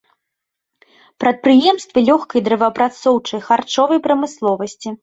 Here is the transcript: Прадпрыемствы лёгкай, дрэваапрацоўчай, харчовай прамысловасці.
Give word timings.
Прадпрыемствы 1.25 2.05
лёгкай, 2.09 2.39
дрэваапрацоўчай, 2.49 3.39
харчовай 3.51 3.99
прамысловасці. 4.11 4.99